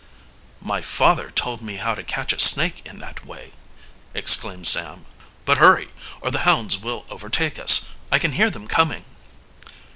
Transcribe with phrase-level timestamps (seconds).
[0.61, 3.51] "My father told me how to catch a snake in that way,"
[4.15, 5.05] exclaimed Sam.
[5.45, 5.89] "But hurry,
[6.21, 7.89] or the hounds will overtake us.
[8.11, 9.05] I can hear them coming."